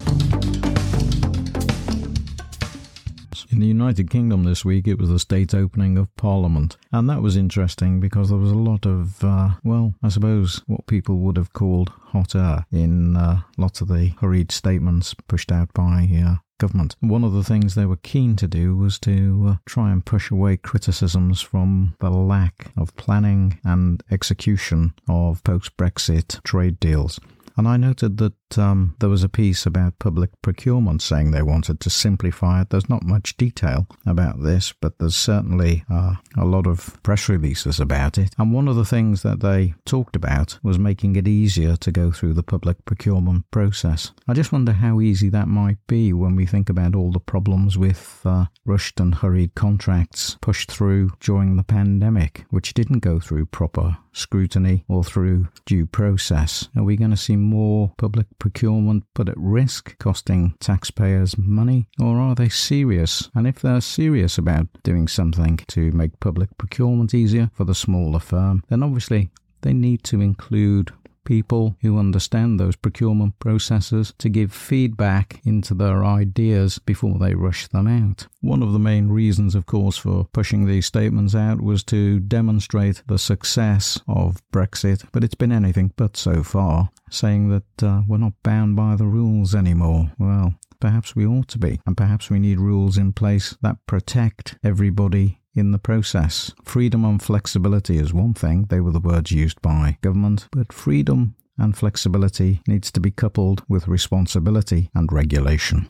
In 3.51 3.59
the 3.59 3.67
United 3.67 4.11
Kingdom 4.11 4.43
this 4.43 4.63
week, 4.63 4.87
it 4.87 4.99
was 4.99 5.09
the 5.09 5.17
state 5.17 5.55
opening 5.55 5.97
of 5.97 6.15
Parliament. 6.15 6.77
And 6.91 7.09
that 7.09 7.21
was 7.21 7.35
interesting 7.35 7.99
because 7.99 8.29
there 8.29 8.37
was 8.37 8.51
a 8.51 8.55
lot 8.55 8.85
of, 8.85 9.23
uh, 9.23 9.51
well, 9.63 9.95
I 10.03 10.09
suppose 10.09 10.61
what 10.67 10.85
people 10.85 11.17
would 11.19 11.35
have 11.37 11.53
called 11.53 11.91
hot 12.11 12.35
air 12.35 12.65
in 12.71 13.15
uh, 13.15 13.41
lots 13.57 13.81
of 13.81 13.87
the 13.87 14.13
hurried 14.19 14.51
statements 14.51 15.15
pushed 15.27 15.51
out 15.51 15.73
by 15.73 16.07
uh, 16.23 16.35
government. 16.59 16.95
One 16.99 17.23
of 17.23 17.33
the 17.33 17.43
things 17.43 17.73
they 17.73 17.85
were 17.85 17.97
keen 17.97 18.35
to 18.35 18.47
do 18.47 18.75
was 18.75 18.99
to 18.99 19.45
uh, 19.49 19.55
try 19.65 19.91
and 19.91 20.05
push 20.05 20.29
away 20.29 20.57
criticisms 20.57 21.41
from 21.41 21.95
the 21.99 22.11
lack 22.11 22.71
of 22.77 22.95
planning 22.95 23.59
and 23.63 24.03
execution 24.11 24.93
of 25.07 25.43
post 25.43 25.75
Brexit 25.75 26.43
trade 26.43 26.79
deals. 26.79 27.19
And 27.59 27.67
I 27.67 27.75
noted 27.75 28.19
that 28.19 28.57
um, 28.57 28.95
there 28.99 29.09
was 29.09 29.21
a 29.21 29.27
piece 29.27 29.65
about 29.65 29.99
public 29.99 30.29
procurement 30.41 31.01
saying 31.01 31.31
they 31.31 31.41
wanted 31.41 31.81
to 31.81 31.89
simplify 31.89 32.61
it. 32.61 32.69
There's 32.69 32.87
not 32.87 33.03
much 33.03 33.35
detail 33.35 33.85
about 34.05 34.41
this, 34.41 34.73
but 34.79 34.97
there's 34.97 35.17
certainly 35.17 35.83
uh, 35.91 36.13
a 36.37 36.45
lot 36.45 36.67
of 36.67 36.97
press 37.03 37.27
releases 37.27 37.81
about 37.81 38.17
it. 38.17 38.33
And 38.37 38.53
one 38.53 38.69
of 38.69 38.77
the 38.77 38.85
things 38.85 39.23
that 39.23 39.41
they 39.41 39.73
talked 39.83 40.15
about 40.15 40.57
was 40.63 40.79
making 40.79 41.17
it 41.17 41.27
easier 41.27 41.75
to 41.75 41.91
go 41.91 42.13
through 42.13 42.35
the 42.35 42.43
public 42.43 42.85
procurement 42.85 43.43
process. 43.51 44.13
I 44.25 44.35
just 44.35 44.53
wonder 44.53 44.71
how 44.71 45.01
easy 45.01 45.27
that 45.27 45.49
might 45.49 45.85
be 45.85 46.13
when 46.13 46.37
we 46.37 46.45
think 46.45 46.69
about 46.69 46.95
all 46.95 47.11
the 47.11 47.19
problems 47.19 47.77
with 47.77 48.21
uh, 48.23 48.45
rushed 48.63 49.01
and 49.01 49.15
hurried 49.15 49.55
contracts 49.55 50.37
pushed 50.41 50.71
through 50.71 51.11
during 51.19 51.57
the 51.57 51.63
pandemic, 51.65 52.45
which 52.51 52.73
didn't 52.73 52.99
go 52.99 53.19
through 53.19 53.47
proper 53.47 53.97
scrutiny 54.13 54.85
or 54.87 55.03
through 55.03 55.47
due 55.65 55.85
process? 55.85 56.69
Are 56.75 56.83
we 56.83 56.95
going 56.95 57.11
to 57.11 57.17
see 57.17 57.35
more 57.50 57.91
public 57.98 58.27
procurement 58.39 59.03
put 59.13 59.29
at 59.29 59.38
risk, 59.38 59.98
costing 60.00 60.56
taxpayers 60.60 61.38
money? 61.38 61.88
Or 62.00 62.20
are 62.20 62.36
they 62.36 62.50
serious? 62.50 63.29
And 63.36 63.48
if 63.48 63.60
they're 63.62 63.82
serious 63.82 64.38
about 64.38 64.68
doing 64.84 65.08
something 65.08 65.58
to 65.68 65.91
make 65.91 66.20
public 66.20 66.58
procurement 66.58 67.13
easier 67.13 67.50
for 67.53 67.65
the 67.65 67.75
smaller 67.75 68.20
firm, 68.20 68.63
then 68.70 68.84
obviously 68.84 69.29
they 69.62 69.74
need 69.74 70.03
to 70.06 70.22
include 70.22 70.91
people 71.23 71.75
who 71.81 71.97
understand 71.97 72.59
those 72.59 72.75
procurement 72.75 73.38
processes 73.39 74.13
to 74.17 74.29
give 74.29 74.51
feedback 74.51 75.41
into 75.45 75.73
their 75.73 76.03
ideas 76.03 76.79
before 76.79 77.17
they 77.19 77.35
rush 77.35 77.67
them 77.67 77.88
out. 77.88 78.27
One 78.41 78.63
of 78.63 78.73
the 78.73 78.79
main 78.79 79.09
reasons, 79.09 79.55
of 79.55 79.65
course, 79.65 79.97
for 79.97 80.25
pushing 80.33 80.65
these 80.65 80.85
statements 80.85 81.35
out 81.35 81.61
was 81.61 81.83
to 81.85 82.19
demonstrate 82.19 83.03
the 83.07 83.19
success 83.19 83.99
of 84.07 84.41
Brexit, 84.51 85.05
but 85.11 85.23
it's 85.23 85.35
been 85.35 85.51
anything 85.51 85.93
but 85.95 86.17
so 86.17 86.43
far, 86.43 86.89
saying 87.09 87.49
that 87.49 87.83
uh, 87.83 88.01
we're 88.07 88.17
not 88.17 88.33
bound 88.43 88.75
by 88.75 88.95
the 88.95 89.05
rules 89.05 89.55
anymore. 89.55 90.11
Well, 90.17 90.55
perhaps 90.79 91.15
we 91.15 91.25
ought 91.25 91.47
to 91.49 91.59
be, 91.59 91.79
and 91.85 91.97
perhaps 91.97 92.29
we 92.29 92.39
need 92.39 92.59
rules 92.59 92.97
in 92.97 93.13
place 93.13 93.57
that 93.61 93.85
protect 93.85 94.57
everybody 94.63 95.38
in 95.56 95.72
the 95.72 95.79
process. 95.79 96.53
Freedom 96.63 97.06
and 97.06 97.22
flexibility 97.22 97.98
is 97.98 98.13
one 98.13 98.34
thing, 98.34 98.65
they 98.70 98.79
were 98.79 98.91
the 98.91 99.00
words 99.00 99.32
used 99.32 99.62
by 99.62 99.98
government, 100.01 100.48
but 100.51 100.74
freedom 100.74 101.36
and 101.58 101.77
flexibility 101.77 102.62
needs 102.68 102.91
to 102.91 103.00
be 103.00 103.12
coupled 103.12 103.63
with 103.68 103.88
responsibility 103.88 104.89
and 104.96 105.12
regulation. 105.12 105.88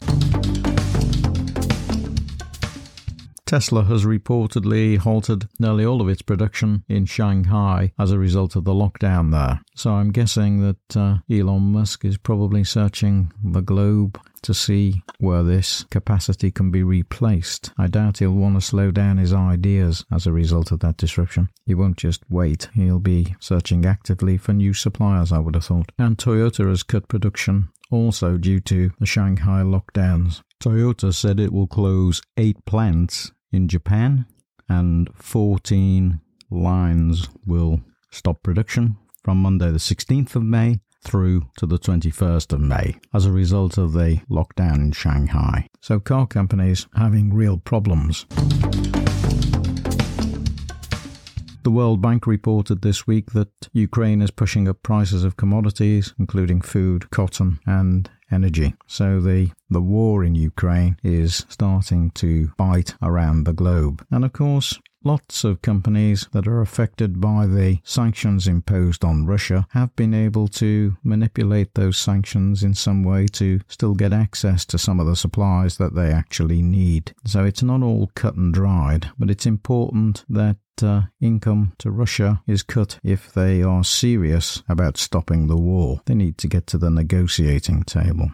Tesla 3.50 3.84
has 3.86 4.06
reportedly 4.06 5.00
halted 5.00 5.50
nearly 5.60 5.84
all 5.84 6.04
of 6.04 6.08
its 6.08 6.22
production 6.22 6.84
in 6.88 7.04
Shanghai 7.04 7.92
as 7.98 8.12
a 8.12 8.20
result 8.20 8.56
of 8.56 8.64
the 8.64 8.76
lockdown 8.76 9.32
there. 9.32 9.60
So 9.74 9.94
I'm 9.94 10.12
guessing 10.12 10.62
that 10.62 10.96
uh, 10.96 11.18
Elon 11.32 11.72
Musk 11.72 12.06
is 12.06 12.20
probably 12.20 12.64
searching 12.64 13.34
the 13.44 13.62
globe 13.62 14.22
to 14.44 14.54
see 14.54 15.02
where 15.18 15.42
this 15.42 15.84
capacity 15.90 16.52
can 16.52 16.70
be 16.70 16.84
replaced. 16.84 17.72
I 17.76 17.88
doubt 17.88 18.20
he'll 18.20 18.34
want 18.34 18.54
to 18.54 18.62
slow 18.62 18.92
down 18.92 19.18
his 19.18 19.34
ideas 19.34 20.06
as 20.12 20.28
a 20.28 20.32
result 20.32 20.72
of 20.72 20.82
that 20.82 20.98
disruption. 20.98 21.50
He 21.66 21.74
won't 21.74 21.98
just 21.98 22.22
wait, 22.30 22.70
he'll 22.76 23.00
be 23.00 23.36
searching 23.40 23.84
actively 23.84 24.38
for 24.38 24.54
new 24.54 24.76
suppliers, 24.76 25.32
I 25.32 25.40
would 25.40 25.56
have 25.56 25.66
thought. 25.66 25.92
And 25.98 26.20
Toyota 26.20 26.70
has 26.70 26.84
cut 26.84 27.08
production 27.08 27.70
also 27.90 28.38
due 28.38 28.60
to 28.60 28.92
the 29.00 29.08
Shanghai 29.08 29.64
lockdowns. 29.64 30.44
Toyota 30.62 31.12
said 31.12 31.40
it 31.40 31.52
will 31.52 31.66
close 31.66 32.22
eight 32.38 32.64
plants 32.66 33.32
in 33.52 33.68
Japan, 33.68 34.26
and 34.68 35.10
14 35.16 36.22
lines 36.50 37.30
will 37.46 37.82
stop 38.12 38.44
production 38.44 38.98
from 39.24 39.42
Monday, 39.42 39.72
the 39.72 39.78
16th 39.78 40.36
of 40.36 40.44
May 40.44 40.80
through 41.04 41.44
to 41.58 41.66
the 41.66 41.80
21st 41.80 42.54
of 42.54 42.60
May 42.60 42.98
as 43.14 43.26
a 43.26 43.32
result 43.32 43.78
of 43.78 43.94
the 43.94 44.22
lockdown 44.30 44.76
in 44.76 44.92
Shanghai. 44.92 45.68
So, 45.82 46.00
car 46.00 46.28
companies 46.28 46.88
having 46.96 47.34
real 47.34 47.58
problems. 47.58 48.26
The 51.64 51.72
World 51.72 52.02
Bank 52.02 52.26
reported 52.26 52.82
this 52.82 53.06
week 53.06 53.32
that 53.32 53.70
Ukraine 53.74 54.22
is 54.22 54.32
pushing 54.32 54.68
up 54.68 54.82
prices 54.82 55.24
of 55.24 55.38
commodities, 55.38 56.14
including 56.18 56.62
food, 56.62 57.10
cotton, 57.12 57.60
and 57.66 58.10
energy. 58.32 58.76
So 58.88 59.20
the, 59.20 59.52
the 59.70 59.82
war 59.82 60.24
in 60.24 60.36
Ukraine 60.36 60.98
is 61.04 61.46
starting 61.50 62.12
to 62.12 62.52
bite 62.58 62.96
around 63.02 63.44
the 63.44 63.54
globe. 63.54 64.06
And 64.12 64.26
of 64.26 64.34
course, 64.34 64.80
Lots 65.06 65.46
of 65.46 65.62
companies 65.62 66.28
that 66.34 66.46
are 66.46 66.60
affected 66.60 67.22
by 67.22 67.48
the 67.48 67.80
sanctions 67.86 68.50
imposed 68.50 69.06
on 69.06 69.26
Russia 69.26 69.66
have 69.70 69.96
been 69.96 70.14
able 70.14 70.50
to 70.50 70.98
manipulate 71.06 71.74
those 71.74 71.98
sanctions 71.98 72.64
in 72.64 72.74
some 72.74 73.04
way 73.06 73.28
to 73.28 73.62
still 73.70 73.94
get 73.94 74.12
access 74.12 74.66
to 74.66 74.78
some 74.78 75.00
of 75.00 75.08
the 75.08 75.16
supplies 75.16 75.78
that 75.78 75.96
they 75.96 76.12
actually 76.12 76.62
need. 76.62 77.14
So 77.26 77.46
it's 77.46 77.64
not 77.64 77.82
all 77.82 78.12
cut 78.14 78.36
and 78.36 78.54
dried, 78.54 79.10
but 79.18 79.30
it's 79.30 79.46
important 79.46 80.26
that 80.28 80.58
uh, 80.84 81.04
income 81.22 81.74
to 81.78 81.92
Russia 81.92 82.42
is 82.46 82.62
cut 82.62 83.00
if 83.02 83.32
they 83.32 83.64
are 83.64 83.86
serious 83.86 84.64
about 84.68 84.98
stopping 84.98 85.48
the 85.48 85.58
war. 85.58 86.02
They 86.08 86.16
need 86.16 86.38
to 86.40 86.50
get 86.50 86.68
to 86.68 86.78
the 86.78 86.90
negotiating 86.90 87.84
table. 87.84 88.32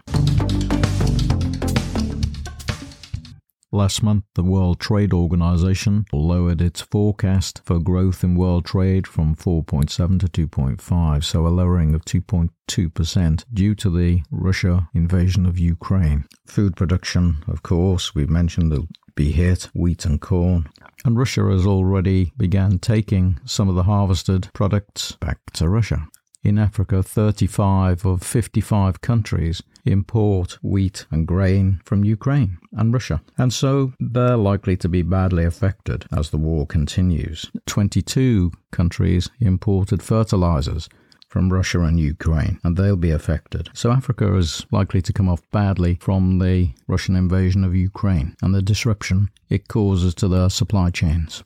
Last 3.76 4.02
month, 4.02 4.24
the 4.36 4.44
World 4.44 4.80
Trade 4.80 5.12
Organization 5.12 6.06
lowered 6.14 6.62
its 6.62 6.80
forecast 6.80 7.62
for 7.66 7.78
growth 7.78 8.24
in 8.24 8.36
world 8.36 8.64
trade 8.64 9.06
from 9.06 9.36
4.7 9.36 10.18
to 10.22 10.48
2.5, 10.48 11.24
so 11.26 11.46
a 11.46 11.50
lowering 11.50 11.94
of 11.94 12.06
2.2% 12.06 13.44
due 13.54 13.76
to 13.76 13.90
the 13.90 14.22
Russia 14.32 14.88
invasion 14.94 15.46
of 15.46 15.60
Ukraine. 15.60 16.24
Food 16.48 16.78
production, 16.78 17.44
of 17.50 17.64
course, 17.64 18.16
we've 18.16 18.30
mentioned 18.30 18.72
will 18.72 18.88
be 19.14 19.34
hit, 19.34 19.68
wheat 19.74 20.06
and 20.06 20.22
corn. 20.22 20.70
And 21.04 21.18
Russia 21.18 21.44
has 21.50 21.66
already 21.66 22.32
began 22.38 22.80
taking 22.80 23.42
some 23.44 23.68
of 23.68 23.76
the 23.76 23.84
harvested 23.84 24.48
products 24.54 25.18
back 25.20 25.40
to 25.56 25.68
Russia. 25.68 26.08
In 26.46 26.60
Africa, 26.60 27.02
35 27.02 28.06
of 28.06 28.22
55 28.22 29.02
countries 29.02 29.64
import 29.84 30.60
wheat 30.62 31.08
and 31.10 31.26
grain 31.26 31.82
from 31.84 32.06
Ukraine 32.06 32.60
and 32.74 32.94
Russia. 32.94 33.24
And 33.36 33.52
so 33.52 33.94
they're 34.00 34.38
likely 34.38 34.78
to 34.78 34.88
be 34.88 35.02
badly 35.02 35.44
affected 35.44 36.06
as 36.16 36.30
the 36.30 36.38
war 36.38 36.68
continues. 36.68 37.50
22 37.66 38.52
countries 38.72 39.32
imported 39.40 40.04
fertilizers 40.04 40.88
from 41.30 41.52
Russia 41.52 41.82
and 41.82 42.00
Ukraine, 42.00 42.60
and 42.64 42.78
they'll 42.78 42.96
be 42.96 43.10
affected. 43.10 43.72
So 43.74 43.90
Africa 43.90 44.38
is 44.38 44.68
likely 44.72 45.02
to 45.02 45.14
come 45.14 45.28
off 45.28 45.42
badly 45.50 45.98
from 46.00 46.38
the 46.38 46.70
Russian 46.88 47.16
invasion 47.16 47.64
of 47.64 47.76
Ukraine 47.76 48.36
and 48.44 48.54
the 48.54 48.62
disruption 48.62 49.32
it 49.50 49.68
causes 49.68 50.14
to 50.16 50.28
their 50.28 50.52
supply 50.52 50.92
chains. 50.92 51.44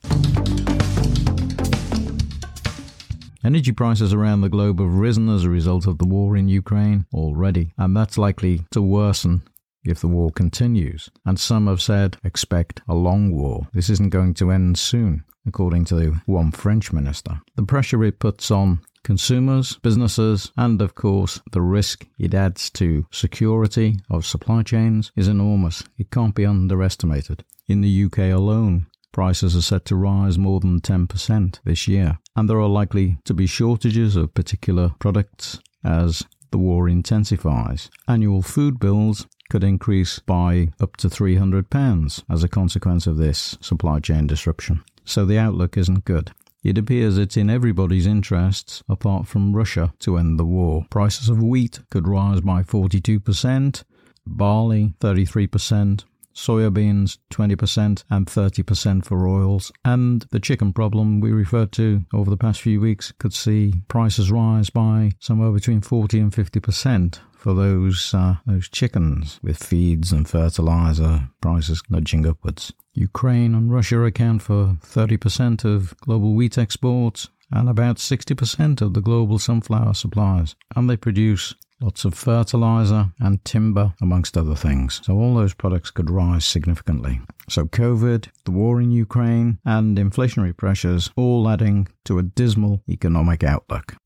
Energy 3.42 3.72
prices 3.72 4.12
around 4.12 4.42
the 4.42 4.50
globe 4.50 4.80
have 4.80 4.92
risen 4.92 5.28
as 5.30 5.44
a 5.44 5.50
result 5.50 5.86
of 5.86 5.96
the 5.96 6.06
war 6.06 6.36
in 6.36 6.48
Ukraine 6.48 7.06
already, 7.14 7.72
and 7.78 7.96
that's 7.96 8.18
likely 8.18 8.66
to 8.70 8.82
worsen 8.82 9.42
if 9.82 10.00
the 10.00 10.08
war 10.08 10.30
continues. 10.30 11.08
And 11.24 11.40
some 11.40 11.66
have 11.66 11.80
said 11.80 12.18
expect 12.22 12.82
a 12.86 12.94
long 12.94 13.30
war. 13.30 13.68
This 13.72 13.88
isn't 13.88 14.10
going 14.10 14.34
to 14.34 14.50
end 14.50 14.78
soon, 14.78 15.24
according 15.46 15.86
to 15.86 16.20
one 16.26 16.50
French 16.50 16.92
minister. 16.92 17.40
The 17.56 17.62
pressure 17.62 18.04
it 18.04 18.18
puts 18.18 18.50
on 18.50 18.80
consumers, 19.04 19.78
businesses, 19.78 20.52
and 20.58 20.82
of 20.82 20.94
course 20.94 21.40
the 21.52 21.62
risk 21.62 22.06
it 22.18 22.34
adds 22.34 22.68
to 22.70 23.06
security 23.10 23.96
of 24.10 24.26
supply 24.26 24.62
chains 24.62 25.12
is 25.16 25.28
enormous. 25.28 25.82
It 25.96 26.10
can't 26.10 26.34
be 26.34 26.44
underestimated. 26.44 27.42
In 27.66 27.80
the 27.80 28.04
UK 28.04 28.18
alone, 28.18 28.86
prices 29.12 29.56
are 29.56 29.62
set 29.62 29.84
to 29.86 29.96
rise 29.96 30.38
more 30.38 30.60
than 30.60 30.80
10% 30.80 31.60
this 31.64 31.88
year, 31.88 32.18
and 32.36 32.48
there 32.48 32.60
are 32.60 32.68
likely 32.68 33.18
to 33.24 33.34
be 33.34 33.46
shortages 33.46 34.16
of 34.16 34.34
particular 34.34 34.92
products 34.98 35.60
as 35.84 36.24
the 36.50 36.58
war 36.58 36.88
intensifies. 36.88 37.90
Annual 38.08 38.42
food 38.42 38.78
bills 38.78 39.26
could 39.50 39.64
increase 39.64 40.18
by 40.20 40.68
up 40.80 40.96
to 40.96 41.08
£300 41.08 42.22
as 42.30 42.44
a 42.44 42.48
consequence 42.48 43.06
of 43.06 43.16
this 43.16 43.58
supply 43.60 44.00
chain 44.00 44.26
disruption. 44.26 44.82
So 45.04 45.24
the 45.24 45.38
outlook 45.38 45.76
isn't 45.76 46.04
good. 46.04 46.32
It 46.62 46.76
appears 46.76 47.16
it's 47.16 47.36
in 47.36 47.48
everybody's 47.48 48.06
interests, 48.06 48.82
apart 48.88 49.26
from 49.26 49.56
Russia, 49.56 49.94
to 50.00 50.18
end 50.18 50.38
the 50.38 50.44
war. 50.44 50.84
Prices 50.90 51.28
of 51.28 51.42
wheat 51.42 51.80
could 51.90 52.06
rise 52.06 52.42
by 52.42 52.62
42%, 52.62 53.82
barley 54.26 54.92
33%, 55.00 56.04
soybeans 56.34 57.18
20% 57.30 58.04
and 58.10 58.26
30% 58.26 59.04
for 59.04 59.26
oils. 59.26 59.72
And 59.84 60.22
the 60.30 60.40
chicken 60.40 60.72
problem 60.72 61.20
we 61.20 61.32
referred 61.32 61.72
to 61.72 62.04
over 62.12 62.30
the 62.30 62.36
past 62.36 62.60
few 62.60 62.80
weeks 62.80 63.12
could 63.18 63.32
see 63.32 63.82
prices 63.88 64.30
rise 64.30 64.70
by 64.70 65.12
somewhere 65.18 65.50
between 65.50 65.80
40 65.80 66.20
and 66.20 66.32
50% 66.32 67.20
for 67.40 67.54
those 67.54 68.12
uh, 68.12 68.36
those 68.46 68.68
chickens 68.68 69.40
with 69.42 69.62
feeds 69.62 70.12
and 70.12 70.28
fertilizer 70.28 71.30
prices 71.40 71.82
nudging 71.88 72.26
upwards. 72.26 72.72
Ukraine 72.92 73.54
and 73.54 73.72
Russia 73.72 74.02
account 74.02 74.42
for 74.42 74.76
30% 74.84 75.64
of 75.64 75.96
global 76.00 76.34
wheat 76.34 76.58
exports 76.58 77.28
and 77.50 77.68
about 77.68 77.96
60% 77.96 78.80
of 78.80 78.94
the 78.94 79.00
global 79.00 79.38
sunflower 79.38 79.94
supplies, 79.94 80.54
and 80.76 80.88
they 80.88 80.96
produce 80.96 81.54
lots 81.80 82.04
of 82.04 82.14
fertilizer 82.14 83.10
and 83.20 83.44
timber, 83.44 83.94
amongst 84.00 84.36
other 84.36 84.54
things. 84.54 85.00
So 85.04 85.16
all 85.16 85.34
those 85.34 85.54
products 85.54 85.90
could 85.90 86.10
rise 86.10 86.44
significantly. 86.44 87.20
So 87.48 87.64
COVID, 87.64 88.28
the 88.44 88.50
war 88.50 88.80
in 88.80 88.90
Ukraine, 88.90 89.58
and 89.64 89.96
inflationary 89.96 90.56
pressures 90.56 91.10
all 91.16 91.48
adding 91.48 91.88
to 92.04 92.18
a 92.18 92.22
dismal 92.22 92.82
economic 92.88 93.42
outlook. 93.42 93.96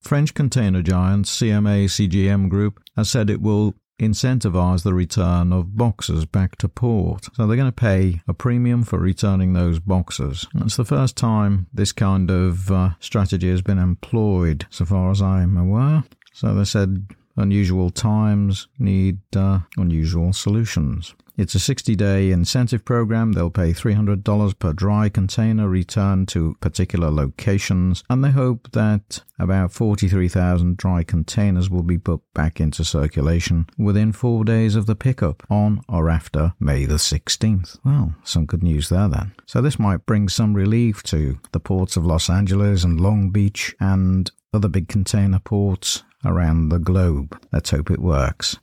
French 0.00 0.32
container 0.32 0.80
giant 0.80 1.26
CMA 1.26 1.84
CGM 1.84 2.48
Group 2.48 2.80
has 2.96 3.10
said 3.10 3.28
it 3.28 3.42
will 3.42 3.74
incentivize 3.98 4.82
the 4.84 4.94
return 4.94 5.52
of 5.52 5.76
boxes 5.76 6.24
back 6.24 6.56
to 6.56 6.68
port. 6.68 7.28
So 7.34 7.46
they're 7.46 7.56
going 7.56 7.68
to 7.68 7.72
pay 7.72 8.20
a 8.28 8.34
premium 8.34 8.84
for 8.84 8.98
returning 8.98 9.52
those 9.52 9.80
boxes. 9.80 10.46
It's 10.54 10.76
the 10.76 10.84
first 10.84 11.16
time 11.16 11.66
this 11.72 11.92
kind 11.92 12.30
of 12.30 12.70
uh, 12.70 12.90
strategy 13.00 13.50
has 13.50 13.62
been 13.62 13.78
employed, 13.78 14.66
so 14.70 14.84
far 14.84 15.10
as 15.10 15.20
I'm 15.20 15.56
aware. 15.56 16.04
So 16.32 16.54
they 16.54 16.64
said 16.64 17.08
unusual 17.38 17.90
times 17.90 18.68
need 18.78 19.18
uh, 19.34 19.60
unusual 19.76 20.32
solutions. 20.32 21.14
It's 21.38 21.54
a 21.54 21.60
60 21.60 21.94
day 21.94 22.32
incentive 22.32 22.84
program. 22.84 23.32
They'll 23.32 23.48
pay 23.48 23.72
$300 23.72 24.58
per 24.58 24.72
dry 24.72 25.08
container 25.08 25.68
returned 25.68 26.26
to 26.28 26.56
particular 26.60 27.12
locations, 27.12 28.02
and 28.10 28.24
they 28.24 28.32
hope 28.32 28.72
that 28.72 29.22
about 29.38 29.70
43,000 29.70 30.76
dry 30.76 31.04
containers 31.04 31.70
will 31.70 31.84
be 31.84 31.96
put 31.96 32.20
back 32.34 32.60
into 32.60 32.84
circulation 32.84 33.66
within 33.78 34.10
four 34.10 34.44
days 34.44 34.74
of 34.74 34.86
the 34.86 34.96
pickup 34.96 35.44
on 35.48 35.80
or 35.88 36.10
after 36.10 36.54
May 36.58 36.86
the 36.86 36.96
16th. 36.96 37.78
Well, 37.84 38.16
some 38.24 38.44
good 38.44 38.64
news 38.64 38.88
there 38.88 39.08
then. 39.08 39.32
So 39.46 39.60
this 39.60 39.78
might 39.78 40.06
bring 40.06 40.28
some 40.28 40.54
relief 40.54 41.04
to 41.04 41.38
the 41.52 41.60
ports 41.60 41.96
of 41.96 42.04
Los 42.04 42.28
Angeles 42.28 42.82
and 42.82 43.00
Long 43.00 43.30
Beach 43.30 43.76
and 43.78 44.28
other 44.52 44.68
big 44.68 44.88
container 44.88 45.38
ports 45.38 46.02
around 46.24 46.68
the 46.68 46.78
globe. 46.78 47.38
Let's 47.52 47.70
hope 47.70 47.90
it 47.90 48.00
works. 48.00 48.56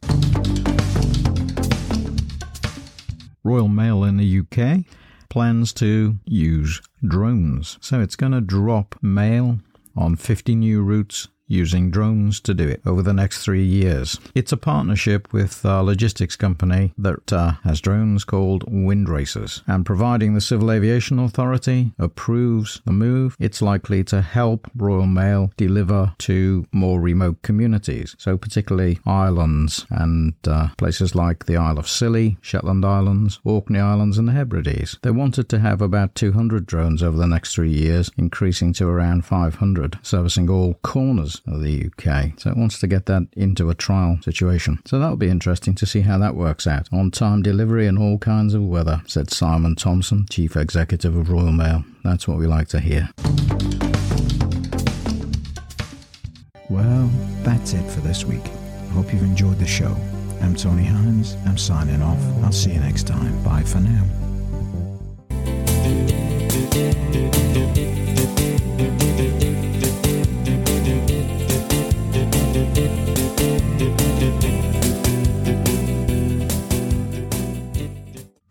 Royal 3.44 3.68
Mail 3.68 4.04
in 4.04 4.18
the 4.18 4.40
UK 4.40 4.86
plans 5.30 5.74
to 5.74 6.16
use 6.26 6.82
drones. 7.06 7.78
So 7.82 8.00
it's 8.02 8.16
going 8.16 8.32
to 8.32 8.42
drop 8.42 8.96
mail 9.02 9.60
on 9.96 10.16
50 10.16 10.56
new 10.56 10.82
routes 10.82 11.28
using 11.48 11.92
drones 11.92 12.40
to 12.42 12.54
do 12.54 12.68
it 12.68 12.82
over 12.86 13.02
the 13.02 13.14
next 13.14 13.44
three 13.44 13.64
years. 13.64 14.20
It's 14.34 14.52
a 14.52 14.58
partnership 14.58 15.32
with 15.32 15.64
a 15.64 15.84
logistics 15.84 16.36
company 16.36 16.94
that 16.98 17.32
uh, 17.32 17.54
has 17.64 17.82
drones 17.82 18.24
called 18.24 18.66
Windracers, 18.66 19.62
and 19.68 19.86
providing 19.86 20.34
the 20.34 20.42
Civil 20.42 20.72
Aviation 20.72 21.20
Authority 21.20 21.92
approves 22.00 22.82
the 22.86 22.92
move, 22.92 23.36
it's 23.40 23.62
likely 23.62 24.04
to 24.06 24.22
help 24.22 24.70
Royal 24.76 25.06
Mail 25.06 25.52
deliver 25.58 26.14
to 26.20 26.66
more 26.72 27.00
remote 27.00 27.42
communities, 27.42 28.16
so 28.18 28.38
particularly 28.38 29.00
islands 29.06 29.86
and 29.90 30.34
uh, 30.48 30.70
places 30.78 31.16
like 31.16 31.46
the 31.46 31.58
Isle 31.58 31.80
of 31.80 31.90
Scilly, 31.90 32.38
Shetland 32.42 32.86
Islands, 32.86 33.40
Orkney 33.44 33.80
Islands, 33.80 34.18
and 34.18 34.28
the 34.28 34.34
Hebrides. 34.34 34.98
They 35.02 35.12
wanted 35.12 35.50
to 35.50 35.60
have 35.60 35.82
about 35.82 36.16
200 36.16 36.66
drones 36.66 37.04
over 37.04 37.18
the 37.18 37.28
next 37.28 37.54
three 37.54 37.72
years, 37.72 38.10
increasing 38.18 38.74
to 38.74 38.88
around 38.88 39.26
500, 39.26 40.00
servicing 40.02 40.50
all 40.50 40.76
corners 40.76 41.35
of 41.48 41.62
the 41.62 41.86
UK. 41.86 42.40
So 42.40 42.50
it 42.50 42.58
wants 42.58 42.80
to 42.80 42.88
get 42.88 43.06
that 43.08 43.28
into 43.34 43.70
a 43.70 43.76
trial 43.76 44.20
situation. 44.22 44.80
So 44.86 45.00
that'll 45.00 45.18
be 45.18 45.30
interesting 45.30 45.76
to 45.76 45.86
see 45.86 46.02
how 46.02 46.18
that 46.20 46.36
works 46.36 46.68
out. 46.68 46.88
On 46.92 47.12
time 47.12 47.42
delivery 47.42 47.88
in 47.88 47.98
all 47.98 48.18
kinds 48.18 48.54
of 48.54 48.64
weather, 48.64 49.02
said 49.08 49.32
Simon 49.32 49.76
Thompson, 49.76 50.26
Chief 50.30 50.56
Executive 50.56 51.16
of 51.16 51.30
Royal 51.30 51.52
Mail. 51.52 51.84
That's 52.04 52.28
what 52.28 52.38
we 52.38 52.48
like 52.48 52.68
to 52.70 52.80
hear. 52.80 53.10
Well, 56.70 57.10
that's 57.44 57.74
it 57.74 57.90
for 57.92 58.02
this 58.02 58.26
week. 58.26 58.46
Hope 58.94 59.14
you've 59.14 59.24
enjoyed 59.24 59.60
the 59.60 59.68
show. 59.68 59.96
I'm 60.42 60.56
Tony 60.56 60.86
Hines. 60.86 61.36
I'm 61.46 61.58
signing 61.58 62.02
off. 62.02 62.20
I'll 62.44 62.52
see 62.52 62.74
you 62.74 62.80
next 62.80 63.08
time. 63.08 63.44
Bye 63.44 63.64
for 63.64 63.80
now. 63.80 64.25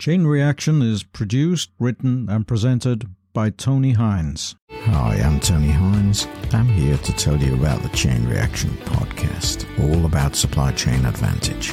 Chain 0.04 0.26
Reaction 0.26 0.82
is 0.82 1.02
produced, 1.02 1.70
written, 1.78 2.28
and 2.28 2.46
presented 2.46 3.08
by 3.32 3.48
Tony 3.48 3.92
Hines. 3.92 4.54
Hi, 4.70 5.14
I'm 5.14 5.40
Tony 5.40 5.70
Hines. 5.70 6.28
I'm 6.52 6.68
here 6.68 6.98
to 6.98 7.12
tell 7.14 7.38
you 7.38 7.54
about 7.54 7.82
the 7.82 7.88
Chain 7.96 8.28
Reaction 8.28 8.68
podcast, 8.84 9.64
all 9.80 10.04
about 10.04 10.36
supply 10.36 10.72
chain 10.72 11.06
advantage. 11.06 11.72